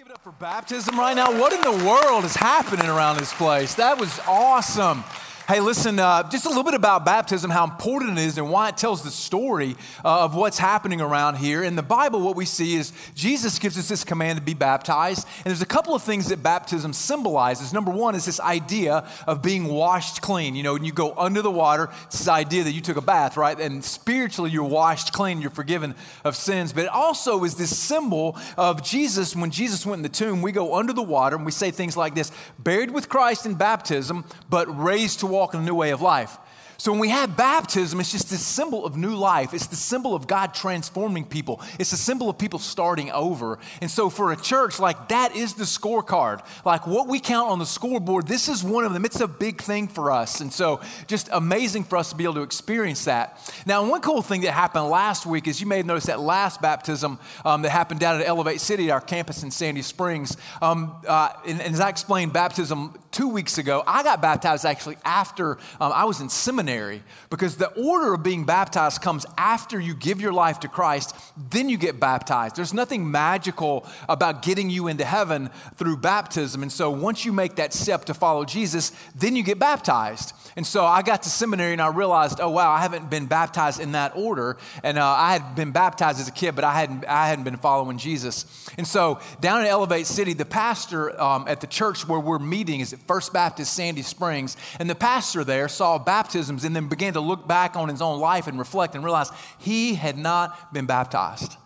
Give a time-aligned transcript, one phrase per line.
[0.00, 1.30] give it up for baptism right now.
[1.38, 3.74] What in the world is happening around this place?
[3.74, 5.04] That was awesome.
[5.48, 8.68] Hey, listen, uh, just a little bit about baptism, how important it is, and why
[8.68, 9.74] it tells the story
[10.04, 11.64] uh, of what's happening around here.
[11.64, 15.26] In the Bible, what we see is Jesus gives us this command to be baptized.
[15.38, 17.72] And there's a couple of things that baptism symbolizes.
[17.72, 20.54] Number one is this idea of being washed clean.
[20.54, 23.02] You know, when you go under the water, it's this idea that you took a
[23.02, 23.58] bath, right?
[23.58, 26.72] And spiritually, you're washed clean, you're forgiven of sins.
[26.72, 29.34] But it also is this symbol of Jesus.
[29.34, 31.96] When Jesus went in the tomb, we go under the water and we say things
[31.96, 32.30] like this
[32.60, 36.02] buried with Christ in baptism, but raised to walk walk in a new way of
[36.02, 36.36] life.
[36.80, 39.52] So when we have baptism, it's just this symbol of new life.
[39.52, 41.60] It's the symbol of God transforming people.
[41.78, 43.58] It's a symbol of people starting over.
[43.82, 46.42] And so for a church, like that is the scorecard.
[46.64, 49.04] Like what we count on the scoreboard, this is one of them.
[49.04, 50.40] It's a big thing for us.
[50.40, 53.38] And so just amazing for us to be able to experience that.
[53.66, 56.62] Now, one cool thing that happened last week is you may have noticed that last
[56.62, 60.34] baptism um, that happened down at Elevate City, our campus in Sandy Springs.
[60.62, 64.96] Um, uh, and, and, as I explained baptism two weeks ago, I got baptized actually
[65.04, 69.94] after um, I was in seminary because the order of being baptized comes after you
[69.94, 71.16] give your life to Christ,
[71.50, 72.56] then you get baptized.
[72.56, 76.62] There's nothing magical about getting you into heaven through baptism.
[76.62, 80.32] And so once you make that step to follow Jesus, then you get baptized.
[80.56, 83.80] And so I got to seminary and I realized, oh, wow, I haven't been baptized
[83.80, 84.56] in that order.
[84.82, 87.56] And uh, I had been baptized as a kid, but I hadn't, I hadn't been
[87.56, 88.68] following Jesus.
[88.76, 92.80] And so down in Elevate City, the pastor um, at the church where we're meeting
[92.80, 94.56] is at First Baptist Sandy Springs.
[94.78, 98.20] And the pastor there saw baptisms and then began to look back on his own
[98.20, 101.56] life and reflect and realize he had not been baptized.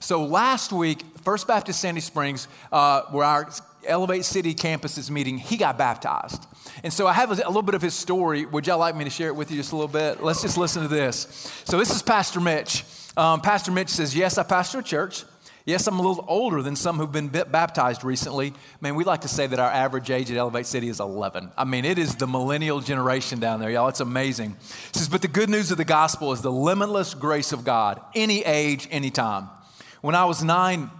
[0.00, 3.50] So last week, First Baptist Sandy Springs, uh, where our
[3.86, 6.46] Elevate City campus is meeting, he got baptized.
[6.82, 8.44] And so I have a, little bit of his story.
[8.46, 10.22] Would y'all like me to share it with you just a little bit?
[10.22, 11.50] Let's just listen to this.
[11.64, 12.84] So this is Pastor Mitch.
[13.16, 15.24] Um, Pastor Mitch says, Yes, I pastor a church.
[15.66, 18.52] Yes, I'm a little older than some who've been baptized recently.
[18.82, 21.52] Man, we like to say that our average age at Elevate City is 11.
[21.56, 23.88] I mean, it is the millennial generation down there, y'all.
[23.88, 24.56] It's amazing.
[24.90, 27.98] It says, but the good news of the gospel is the limitless grace of God,
[28.14, 29.48] any age, any time.
[30.02, 30.90] When I was nine,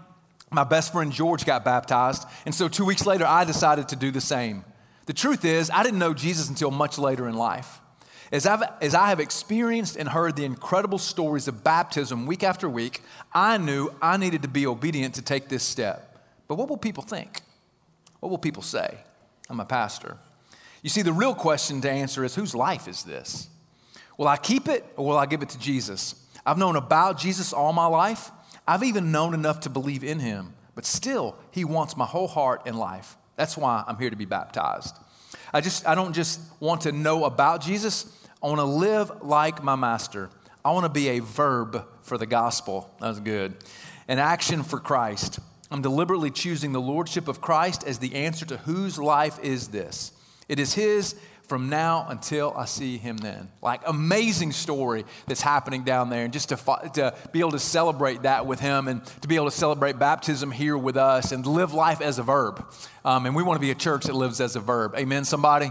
[0.50, 4.10] my best friend George got baptized, and so two weeks later, I decided to do
[4.10, 4.64] the same.
[5.04, 7.80] The truth is, I didn't know Jesus until much later in life.
[8.34, 12.68] As, I've, as I have experienced and heard the incredible stories of baptism week after
[12.68, 13.00] week,
[13.32, 16.18] I knew I needed to be obedient to take this step.
[16.48, 17.42] But what will people think?
[18.18, 18.98] What will people say?
[19.48, 20.16] I'm a pastor.
[20.82, 23.48] You see, the real question to answer is whose life is this?
[24.18, 26.16] Will I keep it or will I give it to Jesus?
[26.44, 28.32] I've known about Jesus all my life.
[28.66, 32.62] I've even known enough to believe in him, but still, he wants my whole heart
[32.66, 33.16] and life.
[33.36, 34.96] That's why I'm here to be baptized.
[35.52, 38.06] I just I don't just want to know about Jesus.
[38.44, 40.28] I want to live like my master.
[40.62, 42.94] I want to be a verb for the gospel.
[43.00, 43.54] That's good.
[44.06, 45.38] An action for Christ.
[45.70, 50.12] I'm deliberately choosing the lordship of Christ as the answer to whose life is this.
[50.46, 53.48] It is his from now until I see him then.
[53.62, 56.24] Like, amazing story that's happening down there.
[56.24, 59.46] And just to, to be able to celebrate that with him and to be able
[59.46, 62.62] to celebrate baptism here with us and live life as a verb.
[63.06, 64.94] Um, and we want to be a church that lives as a verb.
[64.96, 65.70] Amen, somebody?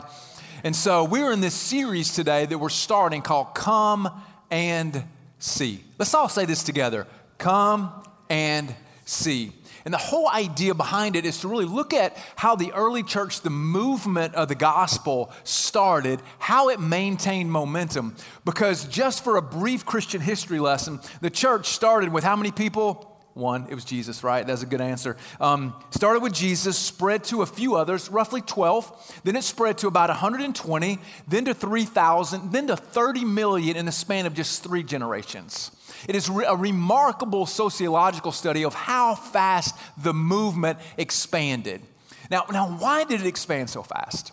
[0.65, 4.09] And so we're in this series today that we're starting called Come
[4.49, 5.03] and
[5.37, 5.83] See.
[5.99, 7.05] Let's all say this together
[7.37, 7.91] Come
[8.29, 9.51] and See.
[9.83, 13.41] And the whole idea behind it is to really look at how the early church,
[13.41, 18.15] the movement of the gospel started, how it maintained momentum.
[18.45, 23.12] Because just for a brief Christian history lesson, the church started with how many people?
[23.33, 24.45] One, it was Jesus, right?
[24.45, 25.17] That's a good answer.
[25.41, 29.21] Um, started with Jesus, spread to a few others, roughly 12.
[29.23, 33.91] Then it spread to about 120, then to 3,000, then to 30 million in the
[33.91, 35.71] span of just three generations.
[36.07, 41.81] It is a remarkable sociological study of how fast the movement expanded.
[42.29, 44.31] Now, now, why did it expand so fast?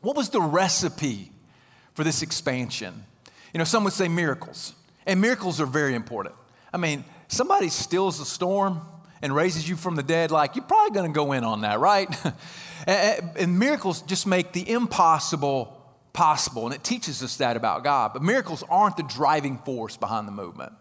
[0.00, 1.30] What was the recipe
[1.94, 3.04] for this expansion?
[3.52, 4.74] You know, some would say miracles,
[5.06, 6.34] and miracles are very important.
[6.72, 8.80] I mean, somebody steals the storm
[9.22, 11.80] and raises you from the dead, like you're probably going to go in on that,
[11.80, 12.08] right?
[12.86, 15.80] and, and miracles just make the impossible
[16.12, 18.12] possible, and it teaches us that about God.
[18.12, 20.72] But miracles aren't the driving force behind the movement.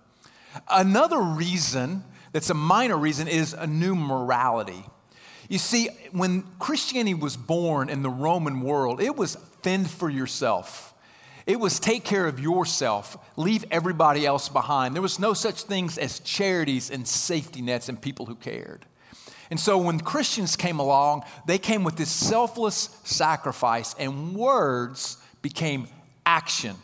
[0.70, 4.86] Another reason that's a minor reason is a new morality.
[5.50, 10.93] You see, when Christianity was born in the Roman world, it was fend for yourself.
[11.46, 14.96] It was take care of yourself, leave everybody else behind.
[14.96, 18.86] There was no such things as charities and safety nets and people who cared.
[19.50, 25.88] And so when Christians came along, they came with this selfless sacrifice, and words became
[26.26, 26.76] action.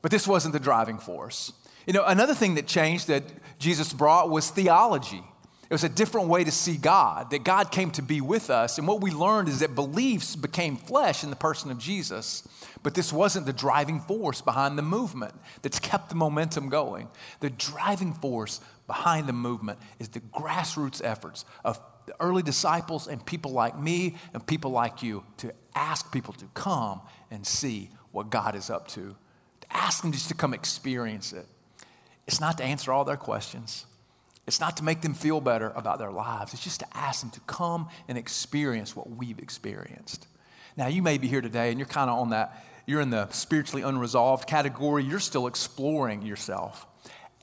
[0.00, 1.52] But this wasn't the driving force.
[1.86, 3.24] You know, another thing that changed that
[3.58, 5.22] Jesus brought was theology.
[5.68, 8.78] It was a different way to see God, that God came to be with us.
[8.78, 12.46] And what we learned is that beliefs became flesh in the person of Jesus.
[12.84, 17.08] But this wasn't the driving force behind the movement that's kept the momentum going.
[17.40, 23.24] The driving force behind the movement is the grassroots efforts of the early disciples and
[23.26, 27.00] people like me and people like you to ask people to come
[27.32, 29.16] and see what God is up to,
[29.60, 31.46] to ask them just to come experience it.
[32.28, 33.86] It's not to answer all their questions.
[34.46, 36.54] It's not to make them feel better about their lives.
[36.54, 40.26] It's just to ask them to come and experience what we've experienced.
[40.76, 43.28] Now, you may be here today and you're kind of on that, you're in the
[43.30, 45.02] spiritually unresolved category.
[45.02, 46.86] You're still exploring yourself.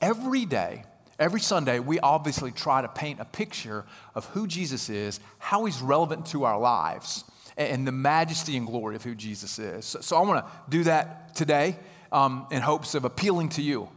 [0.00, 0.84] Every day,
[1.18, 3.84] every Sunday, we obviously try to paint a picture
[4.14, 7.24] of who Jesus is, how he's relevant to our lives,
[7.58, 9.84] and the majesty and glory of who Jesus is.
[9.84, 11.76] So, so I want to do that today
[12.10, 13.88] um, in hopes of appealing to you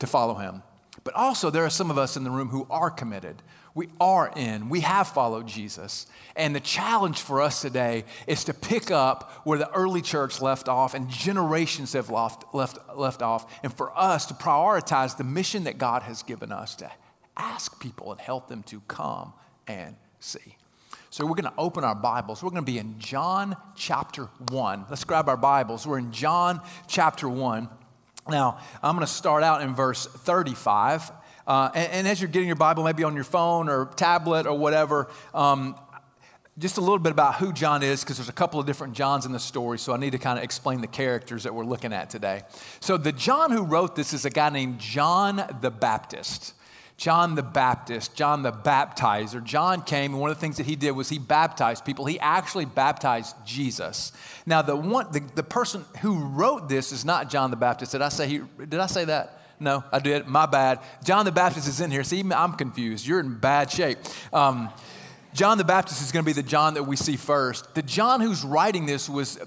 [0.00, 0.62] to follow him.
[1.06, 3.40] But also, there are some of us in the room who are committed.
[3.76, 6.08] We are in, we have followed Jesus.
[6.34, 10.68] And the challenge for us today is to pick up where the early church left
[10.68, 15.62] off and generations have left, left, left off, and for us to prioritize the mission
[15.62, 16.90] that God has given us to
[17.36, 19.32] ask people and help them to come
[19.68, 20.56] and see.
[21.10, 22.42] So we're going to open our Bibles.
[22.42, 24.86] We're going to be in John chapter 1.
[24.90, 25.86] Let's grab our Bibles.
[25.86, 27.68] We're in John chapter 1.
[28.28, 31.12] Now, I'm going to start out in verse 35.
[31.46, 34.58] Uh, and, and, as you're getting your Bible, maybe on your phone or tablet or
[34.58, 35.76] whatever, um,
[36.58, 39.26] just a little bit about who John is, because there's a couple of different Johns
[39.26, 41.92] in the story, so I need to kind of explain the characters that we're looking
[41.92, 42.42] at today.
[42.80, 46.54] So, the John who wrote this is a guy named John the Baptist.
[46.96, 49.44] John the Baptist, John the baptizer.
[49.44, 52.06] John came, and one of the things that he did was he baptized people.
[52.06, 54.12] He actually baptized Jesus.
[54.46, 57.92] Now, the one, the, the person who wrote this is not John the Baptist.
[57.92, 59.40] Did I say he, did I say that?
[59.60, 60.26] No, I did.
[60.26, 60.80] My bad.
[61.04, 62.04] John the Baptist is in here.
[62.04, 63.06] See, I'm confused.
[63.06, 63.98] You're in bad shape.
[64.32, 64.70] Um,
[65.36, 67.74] John the Baptist is going to be the John that we see first.
[67.74, 69.38] The John who's writing this was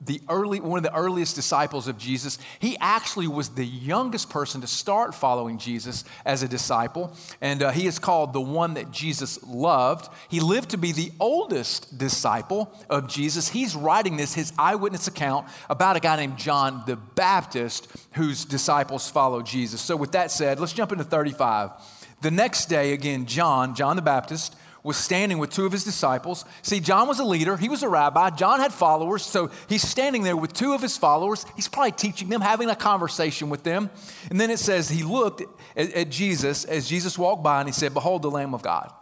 [0.00, 2.38] the early, one of the earliest disciples of Jesus.
[2.60, 7.72] He actually was the youngest person to start following Jesus as a disciple, and uh,
[7.72, 10.08] he is called the one that Jesus loved.
[10.28, 13.48] He lived to be the oldest disciple of Jesus.
[13.48, 19.10] He's writing this, his eyewitness account, about a guy named John the Baptist whose disciples
[19.10, 19.80] followed Jesus.
[19.80, 21.72] So, with that said, let's jump into 35.
[22.20, 26.44] The next day, again, John, John the Baptist, was standing with two of his disciples.
[26.62, 28.30] See, John was a leader, he was a rabbi.
[28.30, 31.46] John had followers, so he's standing there with two of his followers.
[31.54, 33.90] He's probably teaching them, having a conversation with them.
[34.30, 35.42] And then it says he looked
[35.76, 38.92] at, at Jesus as Jesus walked by and he said, Behold the Lamb of God.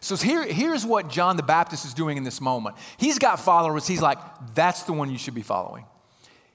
[0.00, 2.76] So here, here's what John the Baptist is doing in this moment.
[2.96, 3.86] He's got followers.
[3.86, 4.18] He's like,
[4.54, 5.84] that's the one you should be following.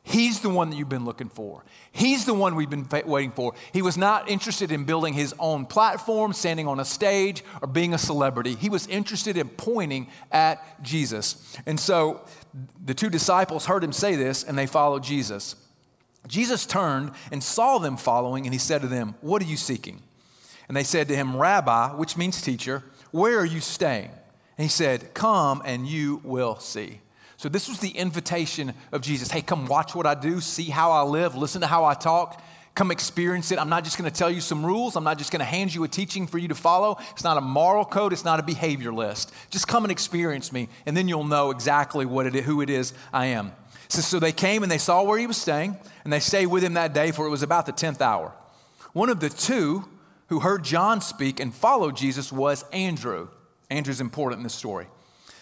[0.08, 1.66] He's the one that you've been looking for.
[1.92, 3.56] He's the one we've been waiting for.
[3.74, 7.92] He was not interested in building his own platform, standing on a stage, or being
[7.92, 8.54] a celebrity.
[8.54, 11.58] He was interested in pointing at Jesus.
[11.66, 12.22] And so
[12.86, 15.56] the two disciples heard him say this, and they followed Jesus.
[16.28, 20.04] Jesus turned and saw them following, and he said to them, What are you seeking?
[20.68, 24.12] And they said to him, Rabbi, which means teacher, where are you staying?
[24.58, 27.02] And he said, Come and you will see.
[27.38, 29.30] So, this was the invitation of Jesus.
[29.30, 32.42] Hey, come watch what I do, see how I live, listen to how I talk,
[32.76, 33.60] come experience it.
[33.60, 34.96] I'm not just going to tell you some rules.
[34.96, 36.98] I'm not just going to hand you a teaching for you to follow.
[37.12, 39.34] It's not a moral code, it's not a behavior list.
[39.50, 42.94] Just come and experience me, and then you'll know exactly what it who it is
[43.14, 43.54] I am.
[43.88, 46.64] So, so they came and they saw where he was staying, and they stayed with
[46.64, 48.34] him that day, for it was about the 10th hour.
[48.94, 49.86] One of the two
[50.28, 53.30] who heard John speak and followed Jesus was Andrew.
[53.70, 54.88] Andrew's important in this story.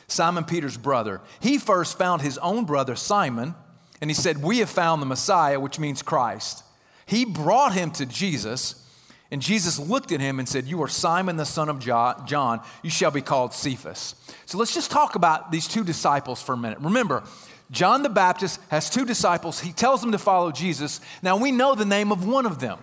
[0.08, 1.22] Simon Peter's brother.
[1.40, 3.56] He first found his own brother, Simon,
[4.02, 6.64] and he said, We have found the Messiah, which means Christ.
[7.06, 8.88] He brought him to Jesus,
[9.32, 12.62] and Jesus looked at him and said, You are Simon, the son of John.
[12.82, 14.16] You shall be called Cephas.
[14.46, 16.80] So let's just talk about these two disciples for a minute.
[16.80, 17.24] Remember,
[17.72, 19.60] John the Baptist has two disciples.
[19.60, 21.02] He tells them to follow Jesus.
[21.22, 22.80] Now we know the name of one of them.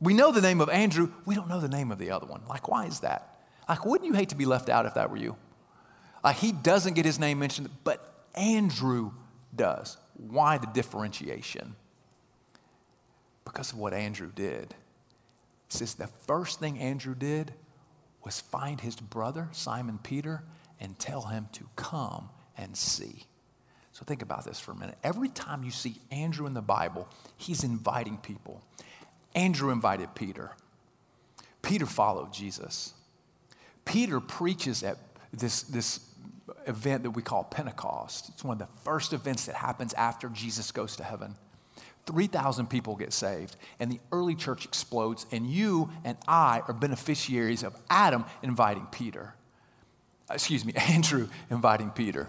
[0.00, 1.10] We know the name of Andrew.
[1.24, 2.42] We don't know the name of the other one.
[2.48, 3.38] Like, why is that?
[3.68, 5.36] Like, wouldn't you hate to be left out if that were you?
[6.22, 9.12] Like he doesn't get his name mentioned, but Andrew
[9.54, 9.96] does.
[10.14, 11.74] Why the differentiation?
[13.44, 14.70] Because of what Andrew did.
[14.70, 14.76] It
[15.68, 17.52] says the first thing Andrew did
[18.24, 20.44] was find his brother, Simon Peter,
[20.80, 23.24] and tell him to come and see.
[23.92, 24.96] So think about this for a minute.
[25.02, 28.62] Every time you see Andrew in the Bible, he's inviting people.
[29.34, 30.52] Andrew invited Peter.
[31.62, 32.94] Peter followed Jesus.
[33.84, 34.98] Peter preaches at
[35.32, 36.00] this, this
[36.66, 38.30] event that we call Pentecost.
[38.30, 41.34] It's one of the first events that happens after Jesus goes to heaven.
[42.06, 47.62] 3,000 people get saved, and the early church explodes, and you and I are beneficiaries
[47.62, 49.34] of Adam inviting Peter.
[50.30, 52.28] Excuse me, Andrew inviting Peter.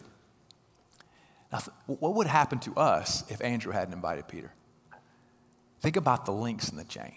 [1.51, 4.51] Now, what would happen to us if Andrew hadn't invited Peter?
[5.82, 7.15] Think about the links in the chain.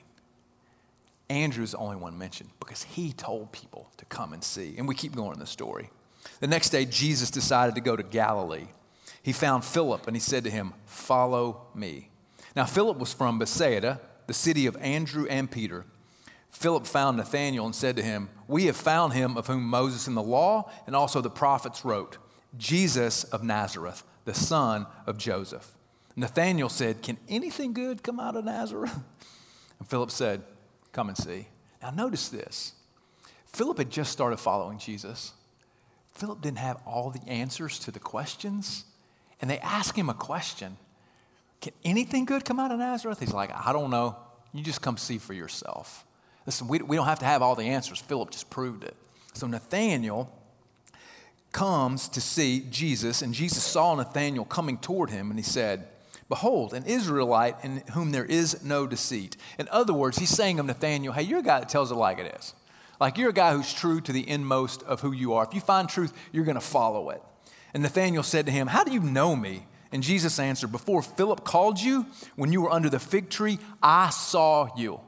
[1.29, 4.75] Andrew's the only one mentioned because he told people to come and see.
[4.79, 5.91] And we keep going in the story.
[6.41, 8.69] The next day, Jesus decided to go to Galilee.
[9.23, 12.11] He found Philip and he said to him, Follow me.
[12.55, 15.85] Now, Philip was from Bethsaida, the city of Andrew and Peter.
[16.51, 20.15] Philip found Nathanael and said to him, We have found him of whom Moses in
[20.15, 22.19] the law and also the prophets wrote,
[22.57, 25.73] Jesus of Nazareth, the son of Joseph.
[26.17, 28.99] Nathanael said, Can anything good come out of Nazareth?
[29.79, 30.43] And Philip said,
[30.93, 31.49] Come and see.
[31.83, 32.73] Now, notice this
[33.45, 35.35] Philip had just started following Jesus.
[36.17, 38.85] Philip didn't have all the answers to the questions,
[39.41, 40.77] and they ask him a question
[41.61, 43.21] Can anything good come out of Nazareth?
[43.21, 44.17] He's like, I don't know.
[44.53, 46.05] You just come see for yourself.
[46.47, 47.99] Listen, we, we don't have to have all the answers.
[47.99, 48.97] Philip just proved it.
[49.35, 50.33] So Nathanael
[51.53, 55.89] comes to see Jesus, and Jesus saw Nathanael coming toward him, and he said,
[56.29, 59.37] Behold, an Israelite in whom there is no deceit.
[59.59, 62.19] In other words, he's saying of Nathanael, hey, you're a guy that tells it like
[62.19, 62.55] it is.
[63.01, 65.45] Like you're a guy who's true to the inmost of who you are.
[65.45, 67.23] If you find truth, you're going to follow it.
[67.75, 69.67] And Nathanael said to him, How do you know me?
[69.93, 74.11] And Jesus answered, Before Philip called you, when you were under the fig tree, I
[74.11, 75.01] saw you.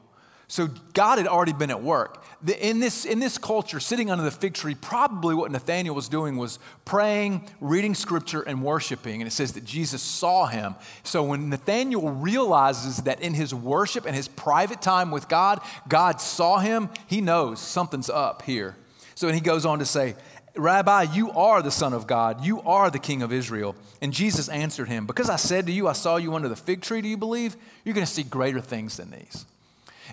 [0.49, 2.23] So God had already been at work.
[2.59, 6.37] In this, in this culture, sitting under the fig tree, probably what Nathanael was doing
[6.37, 9.21] was praying, reading scripture, and worshiping.
[9.21, 10.73] And it says that Jesus saw him.
[11.03, 16.19] So when Nathanael realizes that in his worship and his private time with God, God
[16.19, 18.75] saw him, he knows something's up here.
[19.13, 20.15] So and he goes on to say,
[20.55, 22.43] Rabbi, you are the Son of God.
[22.43, 23.75] You are the King of Israel.
[24.01, 26.81] And Jesus answered him, Because I said to you, I saw you under the fig
[26.81, 27.55] tree, do you believe?
[27.85, 29.45] You're going to see greater things than these.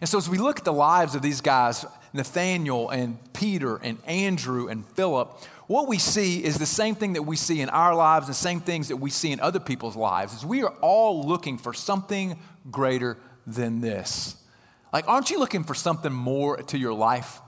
[0.00, 3.99] And so, as we look at the lives of these guys, Nathaniel and Peter and
[4.07, 7.95] Andrew and Philip, what we see is the same thing that we see in our
[7.95, 11.26] lives, the same things that we see in other people's lives, is we are all
[11.26, 12.38] looking for something
[12.71, 14.37] greater than this.
[14.93, 17.41] Like, aren't you looking for something more to your life?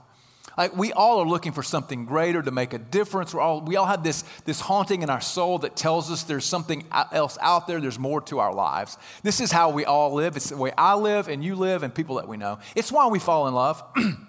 [0.59, 3.33] Like we all are looking for something greater to make a difference.
[3.33, 6.43] We're all, we all have this, this haunting in our soul that tells us there's
[6.43, 8.97] something else out there, there's more to our lives.
[9.23, 10.35] This is how we all live.
[10.35, 12.59] It's the way I live and you live and people that we know.
[12.75, 13.81] It's why we fall in love.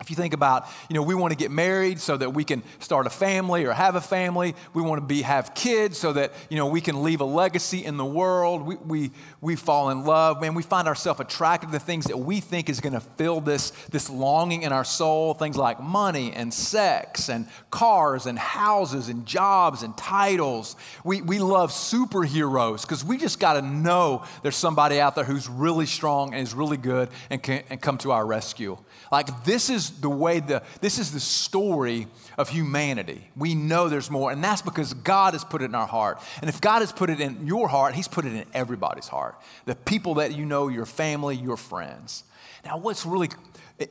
[0.00, 2.62] If you think about, you know, we want to get married so that we can
[2.78, 4.54] start a family or have a family.
[4.72, 7.84] We want to be have kids so that, you know, we can leave a legacy
[7.84, 8.62] in the world.
[8.62, 10.40] We, we, we fall in love.
[10.40, 13.70] Man, we find ourselves attracted to things that we think is going to fill this,
[13.90, 15.34] this longing in our soul.
[15.34, 20.76] Things like money and sex and cars and houses and jobs and titles.
[21.02, 25.48] We, we love superheroes because we just got to know there's somebody out there who's
[25.48, 28.78] really strong and is really good and can and come to our rescue.
[29.10, 33.28] Like this is the way the this is the story of humanity.
[33.36, 36.20] We know there's more, and that's because God has put it in our heart.
[36.40, 39.40] And if God has put it in your heart, He's put it in everybody's heart.
[39.66, 42.24] The people that you know, your family, your friends.
[42.64, 43.28] Now, what's really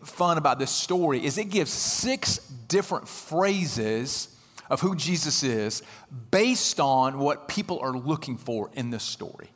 [0.04, 2.38] fun about this story is it gives six
[2.68, 4.36] different phrases
[4.70, 5.82] of who Jesus is
[6.32, 9.50] based on what people are looking for in this story.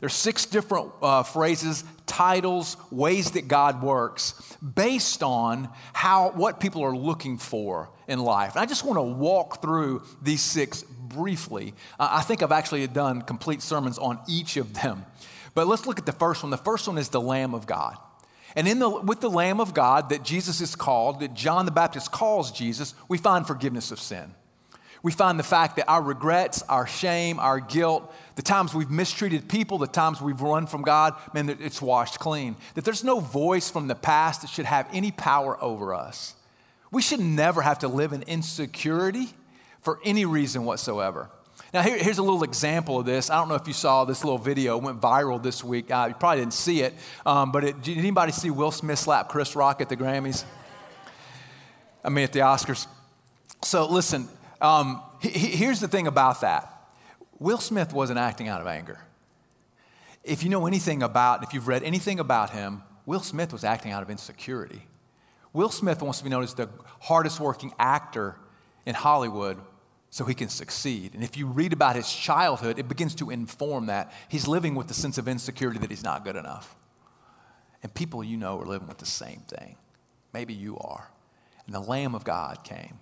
[0.00, 6.82] There's six different uh, phrases, titles, ways that God works based on how what people
[6.84, 8.52] are looking for in life.
[8.54, 11.74] And I just want to walk through these six briefly.
[11.98, 15.04] Uh, I think I've actually done complete sermons on each of them.
[15.54, 16.50] But let's look at the first one.
[16.50, 17.96] The first one is the Lamb of God.
[18.54, 21.72] And in the, with the Lamb of God that Jesus is called, that John the
[21.72, 24.34] Baptist calls Jesus, we find forgiveness of sin.
[25.02, 29.48] We find the fact that our regrets, our shame, our guilt, the times we've mistreated
[29.48, 32.56] people, the times we've run from God, man, it's washed clean.
[32.74, 36.34] That there's no voice from the past that should have any power over us.
[36.90, 39.28] We should never have to live in insecurity
[39.80, 41.30] for any reason whatsoever.
[41.72, 43.28] Now, here, here's a little example of this.
[43.30, 44.78] I don't know if you saw this little video.
[44.78, 45.90] It went viral this week.
[45.90, 46.94] Uh, you probably didn't see it,
[47.26, 50.44] um, but it, did anybody see Will Smith slap Chris Rock at the Grammys?
[52.02, 52.86] I mean, at the Oscars.
[53.62, 54.28] So, listen,
[54.60, 56.74] um, he, here's the thing about that
[57.38, 58.98] Will Smith wasn't acting out of anger.
[60.24, 63.92] If you know anything about, if you've read anything about him, Will Smith was acting
[63.92, 64.82] out of insecurity.
[65.52, 66.68] Will Smith wants to be known as the
[67.00, 68.36] hardest working actor
[68.84, 69.58] in Hollywood
[70.10, 71.14] so he can succeed.
[71.14, 74.12] And if you read about his childhood, it begins to inform that.
[74.28, 76.74] He's living with the sense of insecurity that he's not good enough.
[77.82, 79.76] And people you know are living with the same thing.
[80.32, 81.10] Maybe you are.
[81.66, 82.98] And the Lamb of God came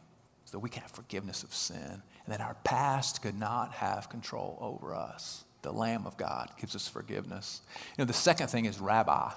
[0.46, 4.08] so that we can have forgiveness of sin and that our past could not have
[4.08, 5.44] control over us.
[5.62, 7.60] the Lamb of God, gives us forgiveness.
[7.98, 9.30] You know, the second thing is rabbi.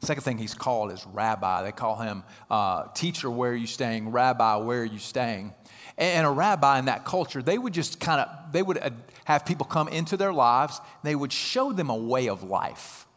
[0.00, 1.62] The second thing he's called is rabbi.
[1.62, 4.10] They call him uh, teacher, where are you staying?
[4.10, 5.54] Rabbi, where are you staying?
[5.96, 8.90] And a rabbi in that culture, they would just kind of, they would uh,
[9.24, 10.80] have people come into their lives.
[11.04, 13.07] They would show them a way of life.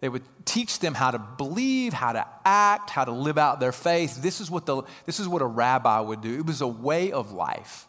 [0.00, 3.72] They would teach them how to believe, how to act, how to live out their
[3.72, 4.20] faith.
[4.20, 6.34] This is what, the, this is what a rabbi would do.
[6.34, 7.86] It was a way of life.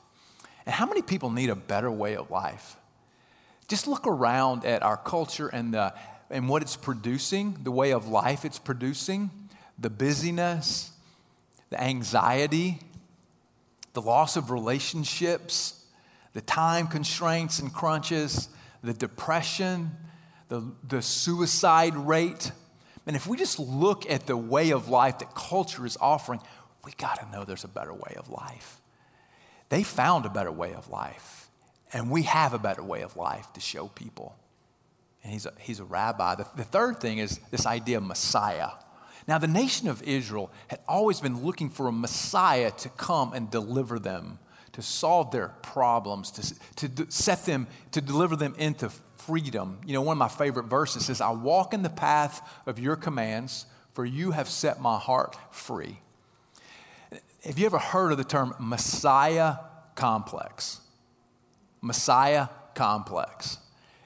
[0.65, 2.77] And how many people need a better way of life?
[3.67, 5.93] Just look around at our culture and, the,
[6.29, 9.29] and what it's producing, the way of life it's producing,
[9.77, 10.91] the busyness,
[11.69, 12.79] the anxiety,
[13.93, 15.83] the loss of relationships,
[16.33, 18.49] the time constraints and crunches,
[18.83, 19.91] the depression,
[20.47, 22.51] the, the suicide rate.
[23.05, 26.39] And if we just look at the way of life that culture is offering,
[26.83, 28.81] we got to know there's a better way of life.
[29.69, 31.49] They found a better way of life,
[31.91, 34.35] and we have a better way of life to show people.
[35.23, 36.35] And he's a, he's a rabbi.
[36.35, 38.69] The, the third thing is this idea of Messiah.
[39.27, 43.49] Now, the nation of Israel had always been looking for a Messiah to come and
[43.49, 44.37] deliver them,
[44.73, 46.29] to solve their problems,
[46.75, 48.91] to, to set them, to deliver them into
[49.25, 49.79] freedom.
[49.85, 52.95] You know, one of my favorite verses says, I walk in the path of your
[52.95, 55.99] commands, for you have set my heart free.
[57.43, 59.55] Have you ever heard of the term Messiah
[59.95, 60.81] complex?
[61.81, 63.57] Messiah complex.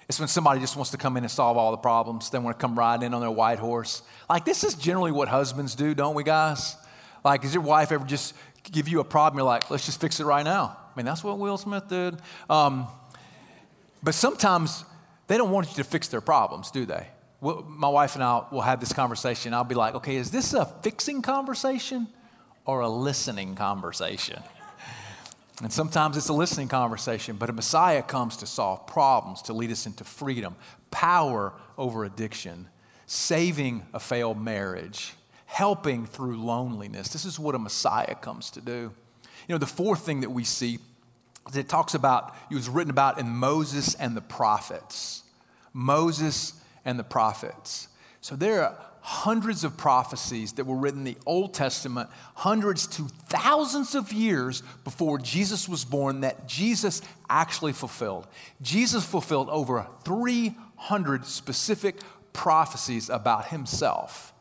[0.08, 2.30] It's when somebody just wants to come in and solve all the problems.
[2.30, 4.02] They want to come riding in on their white horse.
[4.30, 6.76] Like, this is generally what husbands do, don't we, guys?
[7.24, 8.34] Like, does your wife ever just
[8.64, 9.38] give you a problem?
[9.38, 10.78] You're like, let's just fix it right now.
[10.78, 12.20] I mean, that's what Will Smith did.
[12.50, 12.88] Um,
[14.02, 14.84] but sometimes
[15.30, 17.08] they don't want you to fix their problems, do they?
[17.40, 19.54] Well, my wife and I will have this conversation.
[19.54, 22.08] I'll be like, okay, is this a fixing conversation
[22.66, 24.42] or a listening conversation?
[25.62, 29.70] And sometimes it's a listening conversation, but a Messiah comes to solve problems, to lead
[29.70, 30.56] us into freedom,
[30.90, 32.68] power over addiction,
[33.06, 35.14] saving a failed marriage,
[35.46, 37.10] helping through loneliness.
[37.10, 38.92] This is what a Messiah comes to do.
[39.48, 40.80] You know, the fourth thing that we see
[41.56, 45.24] it talks about, it was written about in Moses and the prophets.
[45.74, 46.54] Moses
[46.86, 47.88] and the prophets.
[48.22, 53.04] So there are hundreds of prophecies that were written in the Old Testament, hundreds to
[53.28, 58.28] thousands of years before Jesus was born, that Jesus actually fulfilled.
[58.62, 61.96] Jesus fulfilled over 300 specific
[62.34, 64.34] prophecies about himself.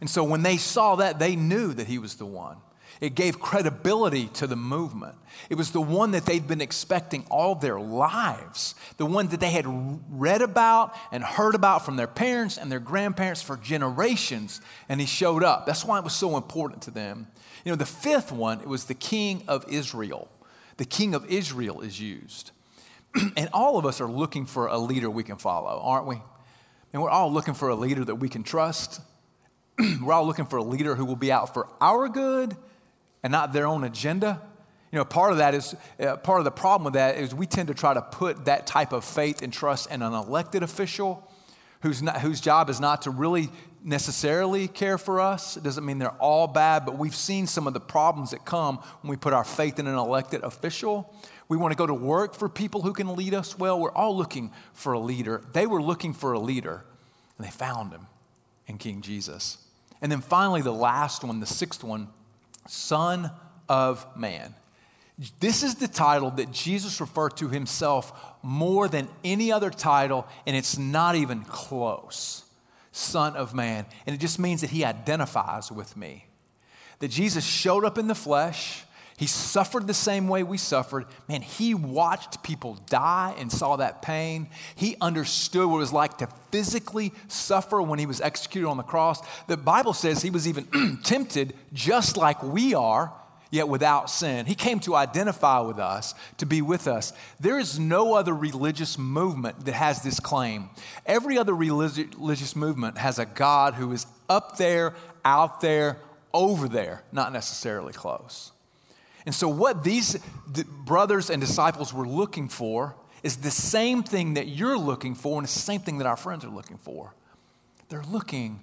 [0.00, 2.56] And so when they saw that, they knew that he was the one.
[3.00, 5.14] It gave credibility to the movement.
[5.48, 9.50] It was the one that they'd been expecting all their lives, the one that they
[9.50, 9.64] had
[10.10, 15.06] read about and heard about from their parents and their grandparents for generations, and he
[15.06, 15.64] showed up.
[15.64, 17.26] That's why it was so important to them.
[17.64, 20.28] You know, the fifth one, it was the king of Israel.
[20.76, 22.50] The king of Israel is used.
[23.36, 26.20] and all of us are looking for a leader we can follow, aren't we?
[26.92, 29.00] And we're all looking for a leader that we can trust.
[30.02, 32.56] we're all looking for a leader who will be out for our good
[33.22, 34.40] and not their own agenda.
[34.92, 37.46] You know, part of that is, uh, part of the problem with that is we
[37.46, 41.26] tend to try to put that type of faith and trust in an elected official
[41.82, 43.50] whose, not, whose job is not to really
[43.82, 45.56] necessarily care for us.
[45.56, 48.78] It doesn't mean they're all bad, but we've seen some of the problems that come
[49.00, 51.14] when we put our faith in an elected official.
[51.48, 53.80] We want to go to work for people who can lead us well.
[53.80, 55.42] We're all looking for a leader.
[55.52, 56.84] They were looking for a leader,
[57.38, 58.06] and they found him
[58.66, 59.58] in King Jesus.
[60.02, 62.08] And then finally, the last one, the sixth one,
[62.66, 63.30] Son
[63.68, 64.54] of Man.
[65.38, 70.56] This is the title that Jesus referred to himself more than any other title, and
[70.56, 72.44] it's not even close.
[72.92, 73.84] Son of Man.
[74.06, 76.26] And it just means that he identifies with me.
[77.00, 78.84] That Jesus showed up in the flesh.
[79.20, 81.04] He suffered the same way we suffered.
[81.28, 84.48] Man, he watched people die and saw that pain.
[84.74, 88.82] He understood what it was like to physically suffer when he was executed on the
[88.82, 89.20] cross.
[89.46, 93.12] The Bible says he was even tempted just like we are,
[93.50, 94.46] yet without sin.
[94.46, 97.12] He came to identify with us, to be with us.
[97.38, 100.70] There is no other religious movement that has this claim.
[101.04, 104.94] Every other religious movement has a God who is up there,
[105.26, 105.98] out there,
[106.32, 108.52] over there, not necessarily close.
[109.26, 110.18] And so, what these
[110.84, 115.44] brothers and disciples were looking for is the same thing that you're looking for, and
[115.44, 117.14] the same thing that our friends are looking for.
[117.88, 118.60] They're looking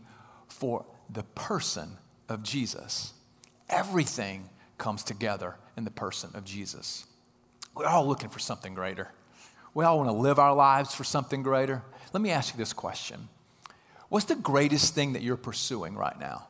[0.48, 3.14] for the person of Jesus.
[3.70, 7.06] Everything comes together in the person of Jesus.
[7.76, 9.12] We're all looking for something greater.
[9.74, 11.84] We all want to live our lives for something greater.
[12.14, 13.30] Let me ask you this question
[14.10, 16.48] What's the greatest thing that you're pursuing right now?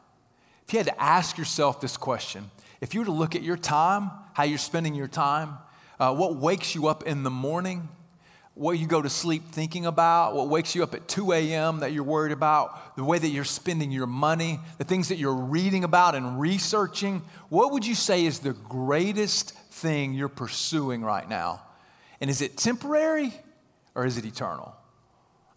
[0.67, 2.51] If you had to ask yourself this question,
[2.81, 5.57] if you were to look at your time, how you're spending your time,
[5.97, 7.87] uh, what wakes you up in the morning,
[8.53, 11.79] what you go to sleep thinking about, what wakes you up at 2 a.m.
[11.79, 15.33] that you're worried about, the way that you're spending your money, the things that you're
[15.33, 21.29] reading about and researching, what would you say is the greatest thing you're pursuing right
[21.29, 21.61] now?
[22.19, 23.33] And is it temporary
[23.95, 24.75] or is it eternal?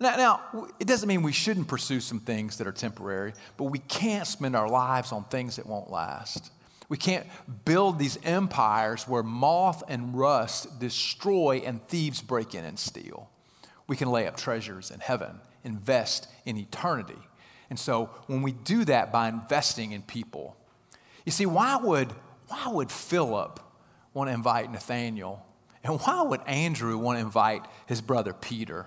[0.01, 3.81] Now, now, it doesn't mean we shouldn't pursue some things that are temporary, but we
[3.81, 6.51] can't spend our lives on things that won't last.
[6.89, 7.27] We can't
[7.67, 13.31] build these empires where moth and rust destroy and thieves break in and steal.
[13.87, 17.19] We can lay up treasures in heaven, invest in eternity.
[17.69, 20.57] And so when we do that by investing in people,
[21.27, 22.11] you see, why would,
[22.49, 23.61] why would Philip
[24.15, 25.45] want to invite Nathaniel?
[25.85, 28.87] And why would Andrew want to invite his brother Peter?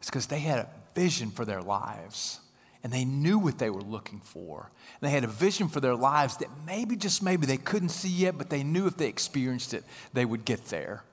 [0.00, 2.40] It's because they had a vision for their lives
[2.82, 4.70] and they knew what they were looking for.
[5.00, 8.08] And they had a vision for their lives that maybe, just maybe, they couldn't see
[8.08, 11.04] yet, but they knew if they experienced it, they would get there.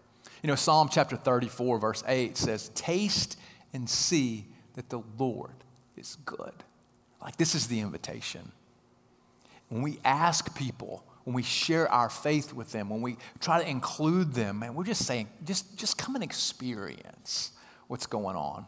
[0.42, 3.38] You know, Psalm chapter 34, verse 8 says, Taste
[3.74, 4.46] and see
[4.76, 5.52] that the Lord
[5.98, 6.54] is good.
[7.22, 8.52] Like, this is the invitation.
[9.68, 13.70] When we ask people, when we share our faith with them, when we try to
[13.70, 17.52] include them, and we're just saying, just, just come and experience
[17.88, 18.66] what's going on.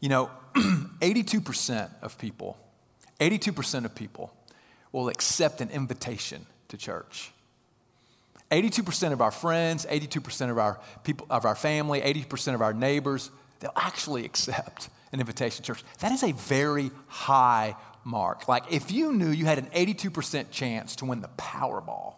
[0.00, 2.56] You know, 82% of people,
[3.20, 4.32] 82% of people
[4.92, 7.32] will accept an invitation to church.
[8.50, 13.30] 82% of our friends, 82% of our people, of our family, 80% of our neighbors,
[13.60, 15.84] they'll actually accept an invitation to church.
[16.00, 18.48] That is a very high mark.
[18.48, 22.14] Like if you knew you had an 82% chance to win the Powerball,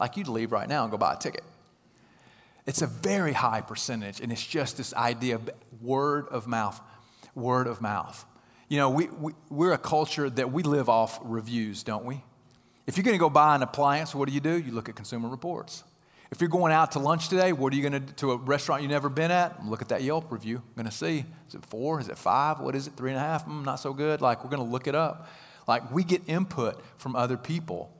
[0.00, 1.44] like you'd leave right now and go buy a ticket.
[2.66, 5.50] It's a very high percentage, and it's just this idea of
[5.82, 6.80] word of mouth
[7.34, 8.24] word of mouth.
[8.68, 12.22] You know, we, we, we're a culture that we live off reviews, don't we?
[12.86, 14.58] If you're going to go buy an appliance, what do you do?
[14.58, 15.84] You look at consumer reports.
[16.30, 18.82] If you're going out to lunch today, what are you going to to a restaurant
[18.82, 19.64] you've never been at?
[19.64, 20.56] Look at that Yelp review.
[20.56, 22.00] I'm going to see is it four?
[22.00, 22.58] Is it five?
[22.60, 22.94] What is it?
[22.96, 23.46] Three and a half?
[23.46, 24.20] Mm, not so good.
[24.20, 25.28] Like we're going to look it up.
[25.68, 27.92] Like we get input from other people.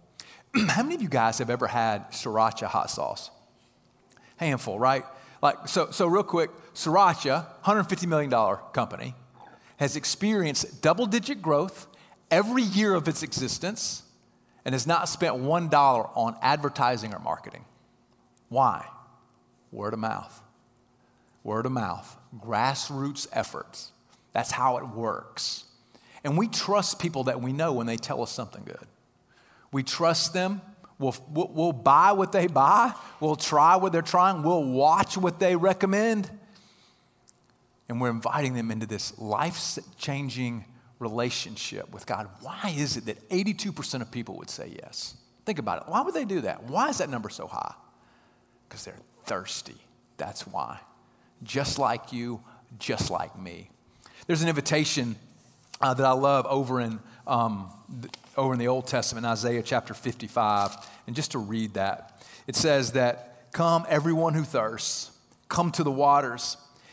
[0.69, 3.31] How many of you guys have ever had sriracha hot sauce?
[4.37, 5.05] Handful, right?
[5.41, 5.91] Like so.
[5.93, 9.15] So real quick, sriracha, 150 million dollar company
[9.77, 11.87] has experienced double digit growth
[12.31, 14.03] every year of its existence
[14.65, 17.65] and has not spent $1 on advertising or marketing.
[18.49, 18.87] Why?
[19.73, 20.43] Word of mouth.
[21.43, 22.17] Word of mouth.
[22.39, 23.93] Grassroots efforts.
[24.33, 25.65] That's how it works.
[26.25, 28.87] And we trust people that we know when they tell us something good.
[29.71, 30.63] We trust them.
[30.99, 32.95] We'll, we'll, buy what they buy.
[33.21, 34.43] We'll try what they're trying.
[34.43, 36.31] We'll watch what they recommend
[37.89, 40.65] and we're inviting them into this life changing
[40.99, 42.29] relationship with God.
[42.41, 45.17] Why is it that 82% of people would say yes?
[45.45, 45.89] Think about it.
[45.89, 46.65] Why would they do that?
[46.65, 47.75] Why is that number so high?
[48.69, 49.77] Because they're thirsty.
[50.17, 50.81] That's why.
[51.43, 52.41] Just like you,
[52.79, 53.69] just like me.
[54.27, 55.17] There's an invitation
[55.81, 57.71] uh, that I love over in, um,
[58.37, 60.77] over in the Old Testament, Isaiah chapter 55.
[61.07, 65.13] And just to read that, it says that, Come, everyone who thirsts,
[65.49, 66.57] come to the waters.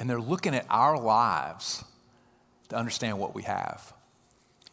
[0.00, 1.84] and they're looking at our lives
[2.70, 3.92] to understand what we have.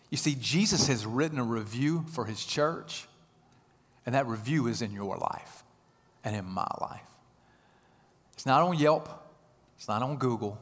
[0.10, 3.08] You see, Jesus has written a review for his church,
[4.06, 5.64] and that review is in your life
[6.24, 7.02] and in my life.
[8.34, 9.10] It's not on Yelp,
[9.76, 10.58] it's not on Google,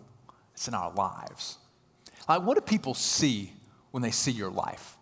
[0.54, 1.60] it's in our lives.
[2.28, 3.54] Like, what do people see
[3.92, 4.98] when they see your life?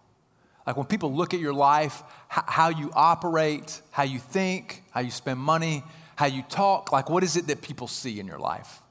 [0.67, 5.12] Like, when people look at your life, how you operate, how you think, how you
[5.12, 5.84] spend money,
[6.17, 8.82] how you talk, like, what is it that people see in your life?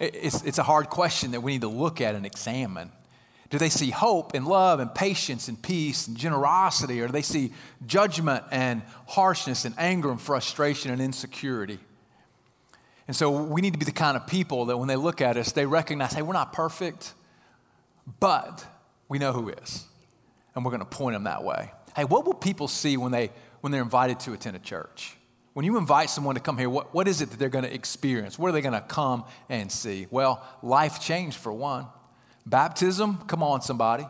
[0.00, 2.90] It's, it's a hard question that we need to look at and examine.
[3.50, 7.22] Do they see hope and love and patience and peace and generosity, or do they
[7.22, 7.52] see
[7.86, 11.78] judgment and harshness and anger and frustration and insecurity?
[13.06, 15.36] And so we need to be the kind of people that when they look at
[15.36, 17.14] us, they recognize, hey, we're not perfect,
[18.18, 18.66] but
[19.08, 19.84] we know who is.
[20.54, 21.70] And we're going to point them that way.
[21.94, 23.30] Hey, what will people see when, they,
[23.60, 25.16] when they're invited to attend a church?
[25.54, 27.72] When you invite someone to come here, what, what is it that they're going to
[27.72, 28.38] experience?
[28.38, 30.08] What are they going to come and see?
[30.10, 31.86] Well, life change for one.
[32.44, 34.06] Baptism, come on, somebody.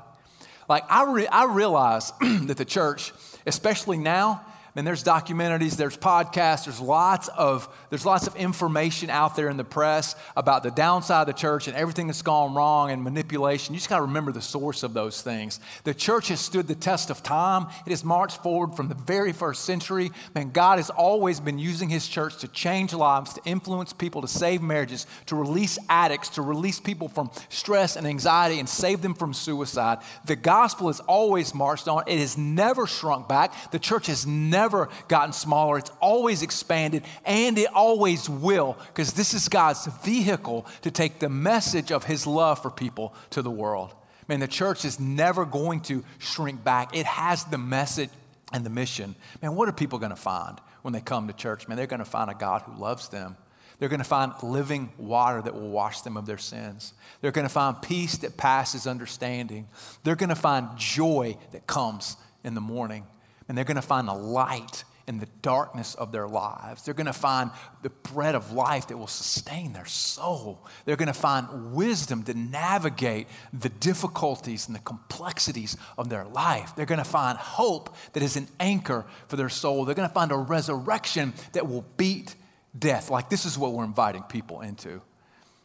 [0.69, 3.13] Like, I, re- I realize that the church,
[3.47, 4.45] especially now,
[4.77, 9.57] And there's documentaries, there's podcasts, there's lots of there's lots of information out there in
[9.57, 13.73] the press about the downside of the church and everything that's gone wrong and manipulation.
[13.73, 15.61] You just got to remember the source of those things.
[15.85, 17.69] The church has stood the test of time.
[17.87, 20.11] It has marched forward from the very first century.
[20.35, 24.29] Man, God has always been using his church to change lives, to influence people, to
[24.29, 29.15] save marriages, to release addicts, to release people from stress and anxiety and save them
[29.15, 29.99] from suicide.
[30.27, 32.03] The gospel has always marched on.
[32.09, 33.71] It has never shrunk back.
[33.71, 34.64] The church has never
[35.09, 35.79] gotten smaller.
[35.79, 41.29] It's always expanded and it always will because this is God's vehicle to take the
[41.29, 43.95] message of his love for people to the world.
[44.29, 46.97] Man, the church is never going to shrink back.
[46.97, 48.11] It has the message
[48.53, 49.15] and the mission.
[49.43, 51.69] Man, what are people going to find when they come to church?
[51.69, 53.37] Man, they're going to find a God who loves them.
[53.79, 56.95] They're going to find living water that will wash them of their sins.
[57.21, 59.69] They're going to find peace that passes understanding.
[60.05, 63.05] They're going to find joy that comes in the morning.
[63.49, 66.83] And they're going to find a light in the darkness of their lives.
[66.83, 67.51] They're going to find
[67.83, 70.65] the bread of life that will sustain their soul.
[70.85, 76.75] They're going to find wisdom to navigate the difficulties and the complexities of their life.
[76.75, 79.85] They're going to find hope that is an anchor for their soul.
[79.85, 82.35] They're going to find a resurrection that will beat
[82.79, 83.11] death.
[83.11, 85.03] Like this is what we're inviting people into.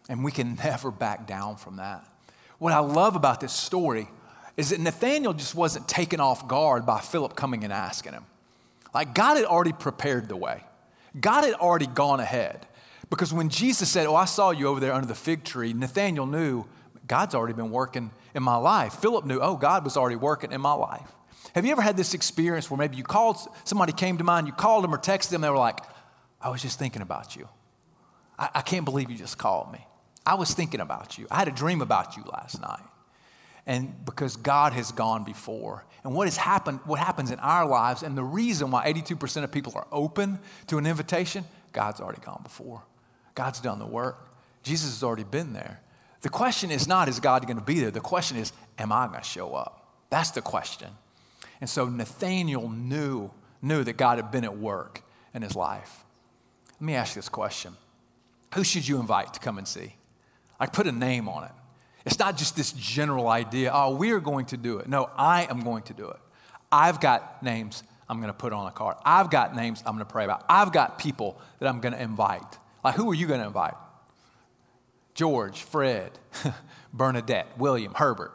[0.10, 2.06] And we can never back down from that.
[2.58, 4.10] What I love about this story
[4.60, 8.26] is that Nathaniel just wasn't taken off guard by Philip coming and asking him.
[8.93, 10.65] Like God had already prepared the way,
[11.17, 12.65] God had already gone ahead.
[13.10, 16.28] Because when Jesus said, Oh, I saw you over there under the fig tree, Nathaniel
[16.28, 16.65] knew
[17.08, 18.95] God's already been working in my life.
[18.95, 21.10] Philip knew, Oh, God was already working in my life.
[21.56, 24.54] Have you ever had this experience where maybe you called, somebody came to mind, you
[24.54, 25.80] called them or texted them, they were like,
[26.41, 27.48] I was just thinking about you.
[28.38, 29.88] I, I can't believe you just called me.
[30.26, 31.28] I was thinking about you.
[31.32, 32.84] I had a dream about you last night
[33.69, 35.86] and because God has gone before.
[36.03, 39.51] And what has happened, what happens in our lives, and the reason why 82% of
[39.51, 42.82] people are open to an invitation, God's already gone before.
[43.36, 44.27] God's done the work.
[44.63, 45.82] Jesus has already been there.
[46.21, 47.91] The question is not, is God going to be there?
[47.91, 49.88] The question is, am I going to show up?
[50.10, 50.89] That's the question.
[51.62, 53.29] And so Nathaniel knew,
[53.62, 55.03] knew that God had been at work
[55.36, 56.05] in his life.
[56.79, 57.75] Let me ask you this question
[58.55, 59.93] Who should you invite to come and see?
[60.60, 61.51] I put a name on it.
[62.06, 64.88] It's not just this general idea, oh, we are going to do it.
[64.88, 66.20] No, I am going to do it.
[66.72, 68.98] I've got names I'm going to put on a card.
[69.06, 70.44] I've got names I'm going to pray about.
[70.50, 72.58] I've got people that I'm going to invite.
[72.84, 73.76] Like, who are you going to invite?
[75.14, 76.12] George, Fred,
[76.94, 78.32] Bernadette, William, Herbert,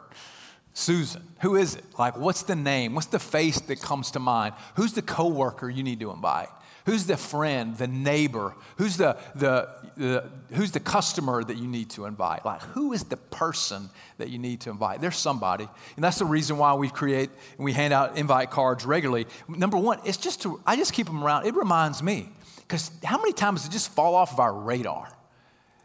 [0.73, 1.23] Susan.
[1.41, 1.83] Who is it?
[1.97, 2.95] Like, what's the name?
[2.95, 4.53] What's the face that comes to mind?
[4.75, 6.49] Who's the coworker you need to invite?
[6.85, 8.55] Who's the friend, the neighbor?
[8.77, 12.45] Who's the, the, the, who's the customer that you need to invite?
[12.45, 15.01] Like, who is the person that you need to invite?
[15.01, 15.67] There's somebody.
[15.95, 19.25] And that's the reason why we create and we hand out invite cards regularly.
[19.47, 21.47] Number one, it's just to, I just keep them around.
[21.47, 22.29] It reminds me.
[22.67, 25.07] Because how many times does it just fall off of our radar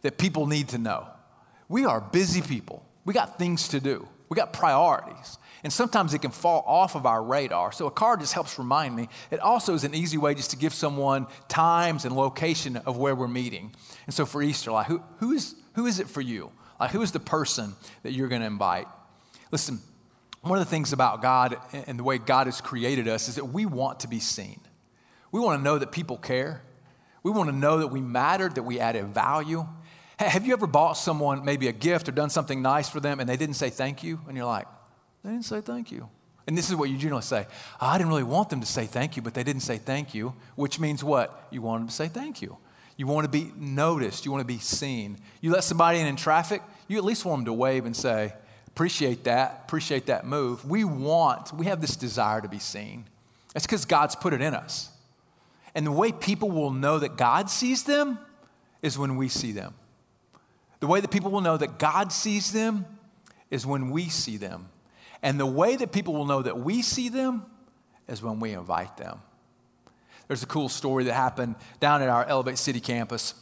[0.02, 1.06] that people need to know?
[1.68, 2.84] We are busy people.
[3.06, 4.06] We got things to do.
[4.28, 5.38] We got priorities.
[5.62, 7.72] And sometimes it can fall off of our radar.
[7.72, 9.08] So a card just helps remind me.
[9.30, 13.14] It also is an easy way just to give someone times and location of where
[13.14, 13.74] we're meeting.
[14.06, 16.50] And so for Easter, like who, who, is, who is it for you?
[16.78, 18.86] Like who is the person that you're going to invite?
[19.50, 19.80] Listen,
[20.40, 23.46] one of the things about God and the way God has created us is that
[23.46, 24.60] we want to be seen.
[25.30, 26.62] We want to know that people care.
[27.22, 29.66] We want to know that we mattered, that we added value.
[30.18, 33.20] Hey, Have you ever bought someone maybe a gift or done something nice for them
[33.20, 34.20] and they didn't say thank you?
[34.26, 34.66] And you're like,
[35.22, 36.08] they didn't say thank you.
[36.46, 37.46] And this is what you generally say
[37.80, 40.34] I didn't really want them to say thank you, but they didn't say thank you,
[40.56, 41.46] which means what?
[41.50, 42.56] You want them to say thank you.
[42.96, 45.16] You want to be noticed, you want to be seen.
[45.40, 48.34] You let somebody in in traffic, you at least want them to wave and say,
[48.68, 50.64] Appreciate that, appreciate that move.
[50.64, 53.04] We want, we have this desire to be seen.
[53.52, 54.90] That's because God's put it in us.
[55.74, 58.18] And the way people will know that God sees them
[58.80, 59.74] is when we see them.
[60.80, 62.86] The way that people will know that God sees them
[63.50, 64.68] is when we see them.
[65.22, 67.44] And the way that people will know that we see them
[68.08, 69.20] is when we invite them.
[70.28, 73.34] There's a cool story that happened down at our Elevate City campus.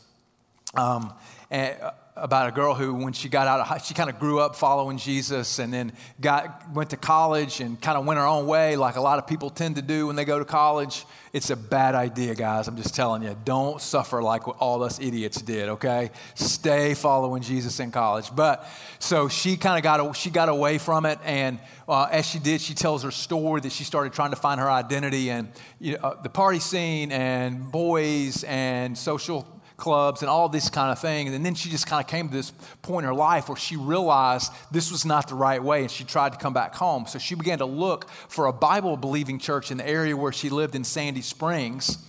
[0.75, 1.13] Um,
[1.51, 4.19] and, uh, about a girl who, when she got out of high, she kind of
[4.19, 8.27] grew up following Jesus and then got, went to college and kind of went her
[8.27, 11.05] own way, like a lot of people tend to do when they go to college.
[11.33, 12.69] It's a bad idea, guys.
[12.69, 13.37] I'm just telling you.
[13.45, 16.11] Don't suffer like all us idiots did, okay?
[16.35, 18.35] Stay following Jesus in college.
[18.35, 18.67] But
[18.99, 21.19] so she kind of got, she got away from it.
[21.25, 24.61] And uh, as she did, she tells her story that she started trying to find
[24.61, 29.47] her identity and you know, uh, the party scene and boys and social
[29.79, 31.33] clubs and all this kind of thing.
[31.33, 32.51] And then she just kind of came to this
[32.83, 36.05] point in her life where she realized this was not the right way and she
[36.05, 37.07] tried to come back home.
[37.07, 40.51] So she began to look for a Bible believing church in the area where she
[40.51, 42.05] lived in Sandy Springs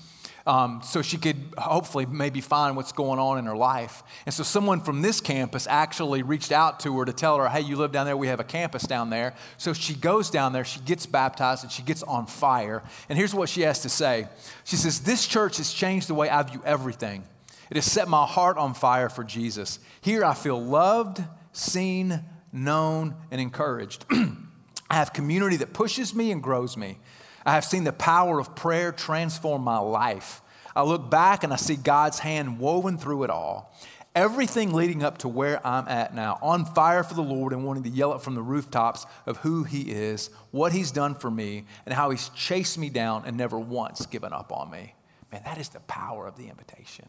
[0.50, 4.02] um, so she could hopefully maybe find what's going on in her life.
[4.26, 7.62] And so someone from this campus actually reached out to her to tell her, hey,
[7.62, 9.36] you live down there, we have a campus down there.
[9.58, 12.82] So she goes down there, she gets baptized, and she gets on fire.
[13.10, 14.28] And here's what she has to say
[14.64, 17.24] She says, This church has changed the way I view everything.
[17.70, 19.80] It has set my heart on fire for Jesus.
[20.02, 24.06] Here I feel loved, seen, known, and encouraged.
[24.90, 26.98] I have community that pushes me and grows me.
[27.46, 30.42] I have seen the power of prayer transform my life.
[30.76, 33.76] I look back and I see God's hand woven through it all.
[34.16, 37.84] Everything leading up to where I'm at now, on fire for the Lord and wanting
[37.84, 41.66] to yell it from the rooftops of who He is, what He's done for me,
[41.86, 44.96] and how He's chased me down and never once given up on me.
[45.32, 47.08] Man, that is the power of the invitation.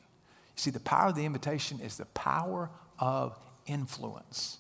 [0.57, 4.59] You see, the power of the invitation is the power of influence.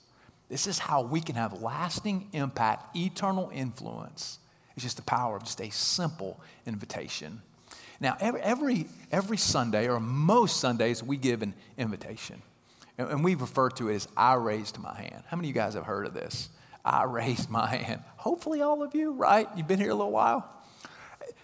[0.49, 4.41] This is how we can have lasting impact, eternal influence
[4.81, 7.43] it's just the power of just a simple invitation.
[8.01, 12.41] Now, every, every, every Sunday, or most Sundays, we give an invitation.
[12.97, 15.23] And, and we refer to it as I raised my hand.
[15.27, 16.49] How many of you guys have heard of this?
[16.83, 18.03] I raised my hand.
[18.17, 19.47] Hopefully, all of you, right?
[19.55, 20.51] You've been here a little while.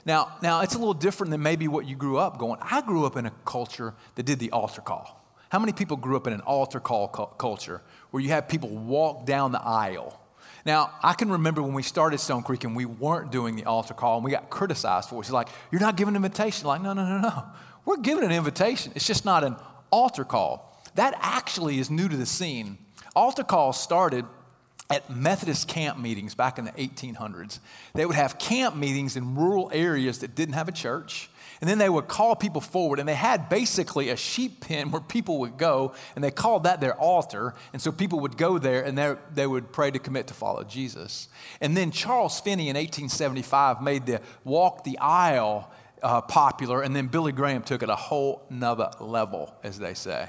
[0.07, 2.59] Now, now it's a little different than maybe what you grew up going.
[2.63, 5.23] I grew up in a culture that did the altar call.
[5.51, 9.27] How many people grew up in an altar call culture where you have people walk
[9.27, 10.19] down the aisle
[10.67, 13.95] now, I can remember when we started Stone Creek and we weren't doing the altar
[13.95, 15.25] call and we got criticized for it.
[15.25, 16.67] She's like, You're not giving an invitation.
[16.67, 17.45] Like, no, no, no, no.
[17.85, 18.91] We're giving an invitation.
[18.97, 19.55] It's just not an
[19.93, 20.77] altar call.
[20.97, 22.79] That actually is new to the scene.
[23.15, 24.25] Altar calls started
[24.89, 27.59] at Methodist camp meetings back in the 1800s.
[27.95, 31.29] They would have camp meetings in rural areas that didn't have a church.
[31.61, 35.01] And then they would call people forward, and they had basically a sheep pen where
[35.01, 37.55] people would go, and they called that their altar.
[37.73, 41.29] And so people would go there and they would pray to commit to follow Jesus.
[41.61, 45.71] And then Charles Finney in 1875 made the walk the aisle
[46.03, 50.29] uh, popular, and then Billy Graham took it a whole nother level, as they say.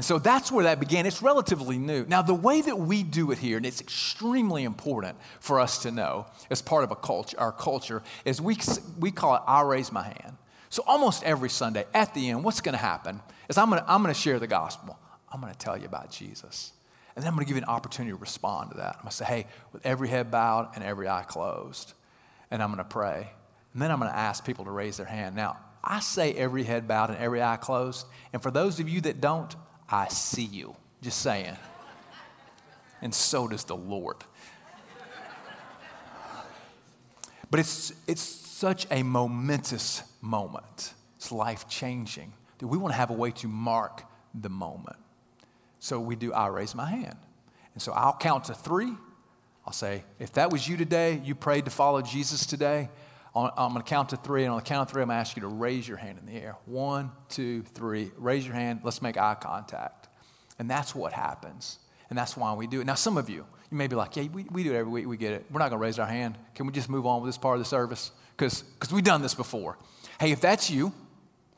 [0.00, 1.04] And so that's where that began.
[1.04, 2.06] It's relatively new.
[2.08, 5.90] Now, the way that we do it here, and it's extremely important for us to
[5.90, 8.56] know as part of a culture, our culture, is we,
[8.98, 10.38] we call it I raise my hand.
[10.70, 13.92] So almost every Sunday at the end, what's going to happen is I'm going to
[13.92, 14.98] I'm going to share the gospel.
[15.30, 16.72] I'm going to tell you about Jesus.
[17.14, 18.94] And then I'm going to give you an opportunity to respond to that.
[18.94, 21.92] I'm going to say, hey, with every head bowed and every eye closed,
[22.50, 23.30] and I'm going to pray.
[23.74, 25.36] And then I'm going to ask people to raise their hand.
[25.36, 28.06] Now, I say every head bowed and every eye closed.
[28.32, 29.54] And for those of you that don't,
[29.90, 30.76] I see you.
[31.02, 31.56] Just saying.
[33.02, 34.16] And so does the Lord.
[37.50, 40.94] But it's, it's such a momentous moment.
[41.16, 44.96] It's life changing that we want to have a way to mark the moment.
[45.80, 47.16] So we do, I raise my hand.
[47.74, 48.92] And so I'll count to three.
[49.66, 52.90] I'll say, if that was you today, you prayed to follow Jesus today,
[53.34, 55.20] I'm going to count to three, and on the count of three, I'm going to
[55.20, 56.56] ask you to raise your hand in the air.
[56.66, 58.10] One, two, three.
[58.16, 58.80] Raise your hand.
[58.82, 60.08] Let's make eye contact.
[60.58, 61.78] And that's what happens.
[62.08, 62.86] And that's why we do it.
[62.86, 65.06] Now, some of you, you may be like, yeah, we, we do it every week.
[65.06, 65.46] We get it.
[65.50, 66.36] We're not going to raise our hand.
[66.56, 68.10] Can we just move on with this part of the service?
[68.36, 69.78] Because we've done this before.
[70.18, 70.92] Hey, if that's you,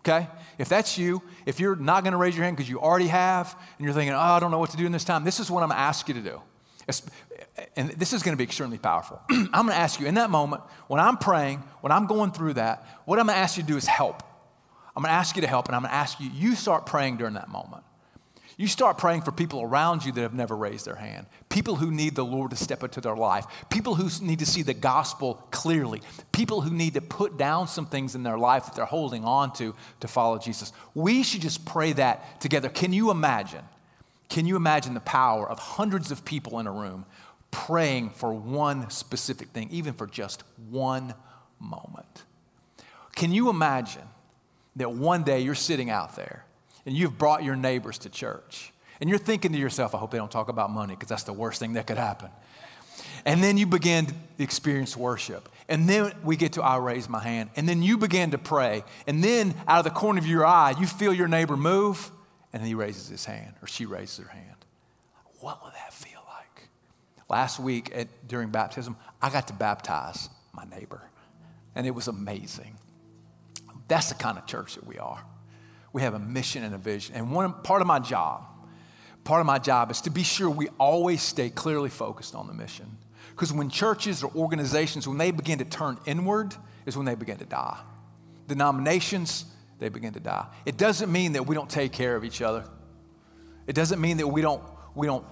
[0.01, 0.29] okay?
[0.59, 3.57] If that's you, if you're not going to raise your hand because you already have,
[3.79, 5.51] and you're thinking, oh, I don't know what to do in this time, this is
[5.51, 6.43] what I'm going to ask you to do
[7.77, 9.21] and this is going to be extremely powerful.
[9.31, 12.55] I'm going to ask you in that moment, when I'm praying, when I'm going through
[12.55, 14.23] that, what I'm going to ask you to do is help.
[14.95, 16.87] I'm going to ask you to help, and I'm going to ask you, you start
[16.87, 17.85] praying during that moment.
[18.59, 21.91] You start praying for people around you that have never raised their hand, people who
[21.91, 25.47] need the Lord to step into their life, people who need to see the gospel
[25.51, 29.25] clearly, people who need to put down some things in their life that they're holding
[29.25, 30.73] on to to follow Jesus.
[30.95, 32.69] We should just pray that together.
[32.69, 33.65] Can you imagine?
[34.33, 37.05] Can you imagine the power of hundreds of people in a room
[37.51, 41.13] praying for one specific thing, even for just one
[41.61, 42.25] moment?
[43.15, 44.09] Can you imagine
[44.77, 46.47] that one day you're sitting out there
[46.87, 50.17] and you've brought your neighbors to church and you're thinking to yourself, I hope they
[50.17, 52.31] don't talk about money because that's the worst thing that could happen.
[53.27, 55.47] And then you begin to experience worship.
[55.69, 57.51] And then we get to I raise my hand.
[57.55, 58.83] And then you begin to pray.
[59.07, 62.11] And then out of the corner of your eye, you feel your neighbor move
[62.53, 64.57] and he raises his hand or she raises her hand.
[65.41, 66.69] What would that feel like?
[67.29, 71.03] Last week at, during baptism, I got to baptize my neighbor,
[71.75, 72.77] and it was amazing.
[73.89, 75.23] That's the kind of church that we are.
[75.93, 77.15] We have a mission and a vision.
[77.15, 78.45] And one part of my job,
[79.25, 82.55] part of my job is to be sure we always stay clearly focused on the
[82.55, 82.99] mission.
[83.31, 86.55] Because when churches or organizations, when they begin to turn inward,
[86.87, 87.79] is when they begin to die.
[88.47, 89.47] Denominations,
[89.83, 90.47] they begin to die.
[90.65, 92.65] It doesn't mean that we don't take care of each other.
[93.67, 94.63] It doesn't mean that we don't,
[94.95, 95.27] we don't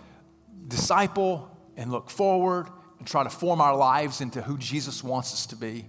[0.66, 5.46] disciple and look forward and try to form our lives into who Jesus wants us
[5.46, 5.86] to be.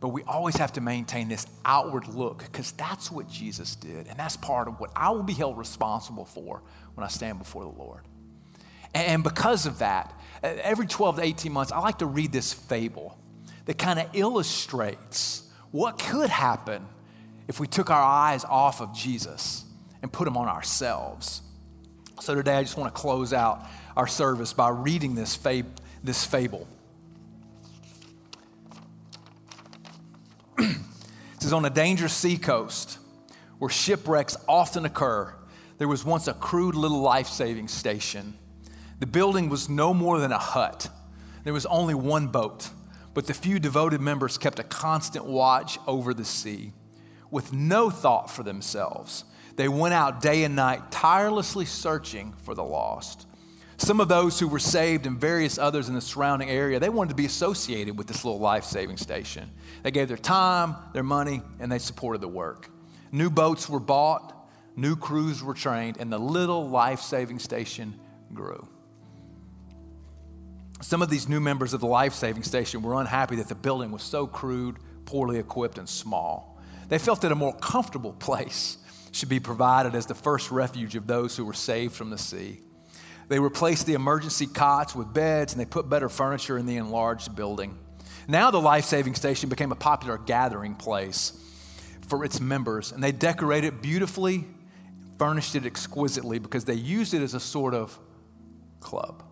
[0.00, 4.06] But we always have to maintain this outward look because that's what Jesus did.
[4.06, 6.62] And that's part of what I will be held responsible for
[6.94, 8.02] when I stand before the Lord.
[8.94, 13.18] And because of that, every 12 to 18 months, I like to read this fable
[13.64, 16.86] that kind of illustrates what could happen
[17.48, 19.64] if we took our eyes off of Jesus
[20.02, 21.42] and put them on ourselves.
[22.20, 23.66] So today, I just want to close out
[23.96, 26.66] our service by reading this, fab- this fable.
[30.58, 30.76] it
[31.38, 32.98] says, On a dangerous seacoast
[33.58, 35.34] where shipwrecks often occur,
[35.78, 38.38] there was once a crude little life saving station.
[39.00, 40.88] The building was no more than a hut.
[41.42, 42.70] There was only one boat,
[43.12, 46.72] but the few devoted members kept a constant watch over the sea.
[47.30, 49.24] With no thought for themselves,
[49.56, 53.26] they went out day and night, tirelessly searching for the lost.
[53.76, 57.10] Some of those who were saved and various others in the surrounding area, they wanted
[57.10, 59.50] to be associated with this little life saving station.
[59.82, 62.70] They gave their time, their money, and they supported the work.
[63.10, 64.32] New boats were bought,
[64.76, 67.98] new crews were trained, and the little life saving station
[68.32, 68.66] grew.
[70.80, 73.90] Some of these new members of the life saving station were unhappy that the building
[73.90, 76.53] was so crude, poorly equipped, and small.
[76.88, 78.78] They felt that a more comfortable place
[79.12, 82.60] should be provided as the first refuge of those who were saved from the sea.
[83.28, 87.34] They replaced the emergency cots with beds and they put better furniture in the enlarged
[87.34, 87.78] building.
[88.26, 91.32] Now, the life saving station became a popular gathering place
[92.08, 94.44] for its members, and they decorated it beautifully,
[95.18, 97.98] furnished it exquisitely because they used it as a sort of
[98.80, 99.22] club.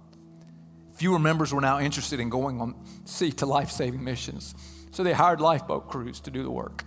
[0.95, 2.75] Fewer members were now interested in going on
[3.05, 4.55] sea to life saving missions,
[4.91, 6.85] so they hired lifeboat crews to do the work.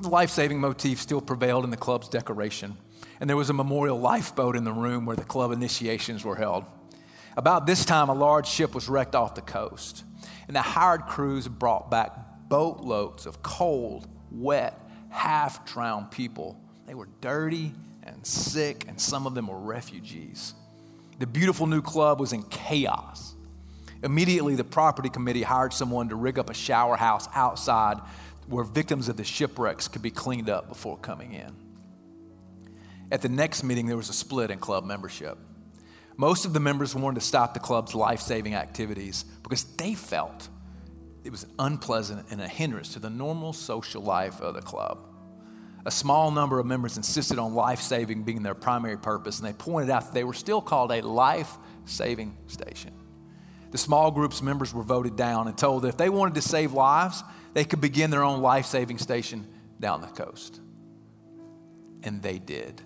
[0.00, 2.76] The life saving motif still prevailed in the club's decoration,
[3.18, 6.64] and there was a memorial lifeboat in the room where the club initiations were held.
[7.36, 10.04] About this time, a large ship was wrecked off the coast,
[10.46, 12.12] and the hired crews brought back
[12.48, 14.80] boatloads of cold, wet,
[15.10, 16.60] half drowned people.
[16.86, 17.72] They were dirty
[18.04, 20.54] and sick, and some of them were refugees.
[21.18, 23.34] The beautiful new club was in chaos.
[24.04, 27.98] Immediately, the property committee hired someone to rig up a shower house outside
[28.48, 31.54] where victims of the shipwrecks could be cleaned up before coming in.
[33.10, 35.38] At the next meeting, there was a split in club membership.
[36.16, 40.48] Most of the members wanted to stop the club's life saving activities because they felt
[41.24, 44.98] it was unpleasant and a hindrance to the normal social life of the club.
[45.86, 49.52] A small number of members insisted on life saving being their primary purpose, and they
[49.52, 52.92] pointed out that they were still called a life saving station.
[53.70, 56.72] The small group's members were voted down and told that if they wanted to save
[56.72, 57.22] lives,
[57.54, 59.46] they could begin their own life saving station
[59.78, 60.60] down the coast.
[62.02, 62.80] And they did.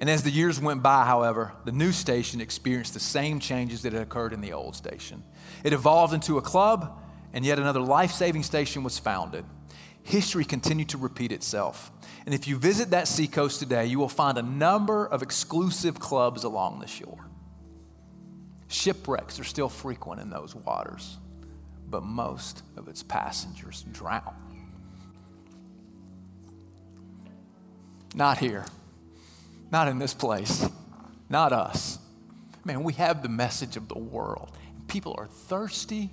[0.00, 3.92] And as the years went by, however, the new station experienced the same changes that
[3.92, 5.22] had occurred in the old station.
[5.62, 6.98] It evolved into a club,
[7.32, 9.44] and yet another life saving station was founded
[10.02, 11.90] history continued to repeat itself.
[12.26, 16.44] And if you visit that seacoast today, you will find a number of exclusive clubs
[16.44, 17.29] along the shore.
[18.70, 21.18] Shipwrecks are still frequent in those waters,
[21.88, 24.34] but most of its passengers drown.
[28.14, 28.64] Not here,
[29.70, 30.66] not in this place,
[31.28, 31.98] not us.
[32.64, 34.56] Man, we have the message of the world.
[34.88, 36.10] People are thirsty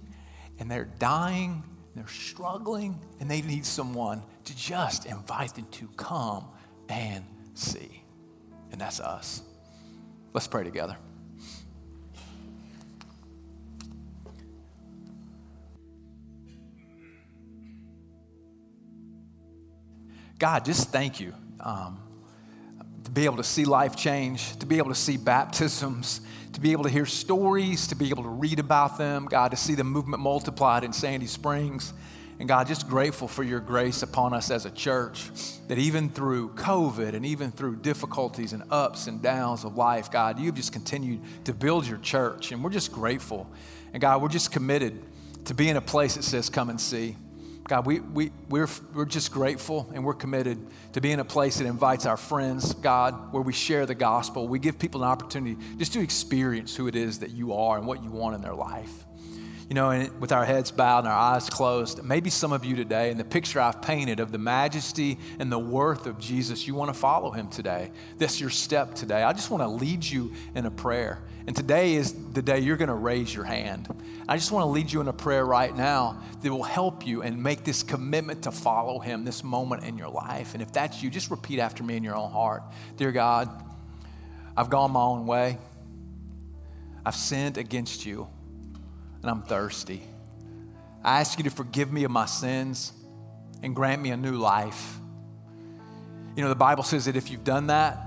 [0.60, 1.64] and they're dying
[1.98, 6.46] they're struggling and they need someone to just invite them to come
[6.90, 8.04] and see.
[8.72, 9.42] And that's us.
[10.32, 10.96] Let's pray together.
[20.40, 22.00] God, just thank you um,
[23.04, 26.22] to be able to see life change, to be able to see baptisms,
[26.54, 29.58] to be able to hear stories, to be able to read about them, God, to
[29.58, 31.94] see the movement multiplied in Sandy Springs.
[32.40, 35.32] And God, just grateful for your grace upon us as a church,
[35.70, 40.40] that even through COVID and even through difficulties and ups and downs of life, God,
[40.40, 42.52] you've just continued to build your church.
[42.52, 43.50] And we're just grateful.
[43.92, 45.02] And God, we're just committed
[45.46, 47.16] to be in a place that says, come and see.
[47.68, 50.58] God, we, we, we're, we're just grateful and we're committed
[50.94, 54.48] to being a place that invites our friends, God, where we share the gospel.
[54.48, 57.86] We give people an opportunity just to experience who it is that you are and
[57.86, 59.07] what you want in their life.
[59.70, 63.12] You know, with our heads bowed and our eyes closed, maybe some of you today,
[63.12, 66.94] in the picture I've painted of the majesty and the worth of Jesus, you want
[66.94, 67.92] to follow him today.
[68.18, 69.24] That's your step today.
[69.24, 71.22] I just want to lead you in a prayer.
[71.48, 73.94] And today is the day you're going to raise your hand.
[74.30, 77.22] I just want to lead you in a prayer right now that will help you
[77.22, 80.54] and make this commitment to follow him this moment in your life.
[80.54, 82.64] And if that's you, just repeat after me in your own heart
[82.96, 83.50] Dear God,
[84.56, 85.58] I've gone my own way,
[87.06, 88.30] I've sinned against you
[89.28, 90.02] and I'm thirsty.
[91.04, 92.94] I ask you to forgive me of my sins
[93.62, 95.00] and grant me a new life.
[96.38, 97.98] You know, the Bible says that if you've done that,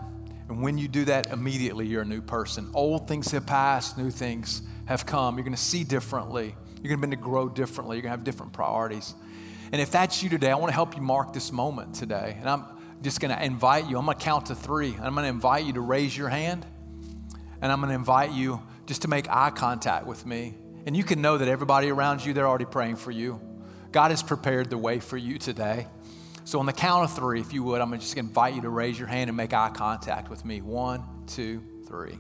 [0.49, 2.71] and when you do that, immediately you're a new person.
[2.73, 5.37] Old things have passed, new things have come.
[5.37, 6.55] You're going to see differently.
[6.83, 7.99] You're going to begin to grow differently.
[7.99, 9.14] You're going to have different priorities.
[9.73, 12.39] And if that's you today, I want to help you mark this moment today.
[12.41, 12.64] And I'm
[13.03, 13.99] just going to invite you.
[13.99, 14.97] I'm going to count to three.
[15.03, 16.64] I'm going to invite you to raise your hand.
[17.61, 20.55] And I'm going to invite you just to make eye contact with me.
[20.87, 23.41] And you can know that everybody around you, they're already praying for you.
[23.93, 25.87] God has prepared the way for you today.
[26.45, 28.55] So, on the count of three, if you would, I'm just going to just invite
[28.55, 30.61] you to raise your hand and make eye contact with me.
[30.61, 32.18] One, two, three.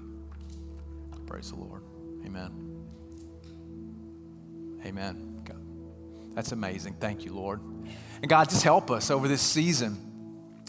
[1.26, 1.82] Praise the Lord.
[2.24, 2.50] Amen.
[4.84, 5.42] Amen.
[5.44, 5.62] God.
[6.34, 6.96] That's amazing.
[7.00, 7.60] Thank you, Lord.
[8.20, 10.10] And God, just help us over this season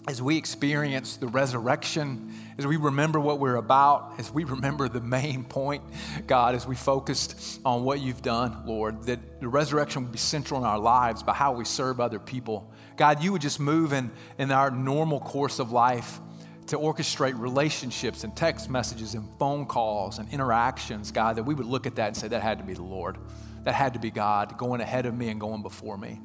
[0.08, 5.02] as we experience the resurrection, as we remember what we're about, as we remember the
[5.02, 5.82] main point,
[6.28, 10.60] God, as we focused on what you've done, Lord, that the resurrection would be central
[10.60, 12.72] in our lives by how we serve other people.
[12.98, 16.20] God, you would just move in, in our normal course of life
[16.68, 21.66] to orchestrate relationships and text messages and phone calls and interactions, God, that we would
[21.66, 23.18] look at that and say, that had to be the Lord.
[23.64, 26.20] That had to be God going ahead of me and going before me.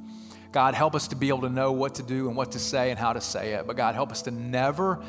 [0.56, 2.90] God, help us to be able to know what to do and what to say
[2.90, 3.66] and how to say it.
[3.66, 5.02] But God, help us to never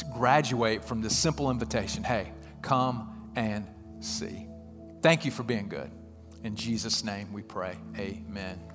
[0.00, 2.32] to graduate from this simple invitation hey,
[2.62, 3.66] come and
[4.00, 4.46] see.
[5.02, 5.90] Thank you for being good.
[6.42, 7.76] In Jesus' name we pray.
[7.96, 8.69] Amen.